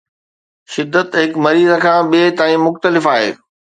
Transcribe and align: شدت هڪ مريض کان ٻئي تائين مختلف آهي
شدت 0.73 1.09
هڪ 1.21 1.31
مريض 1.45 1.71
کان 1.83 1.99
ٻئي 2.11 2.25
تائين 2.39 2.61
مختلف 2.67 3.03
آهي 3.15 3.29